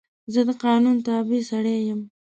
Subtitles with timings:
[0.33, 2.01] زه د قانون تابع سړی یم.